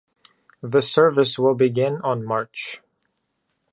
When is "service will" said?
0.81-1.53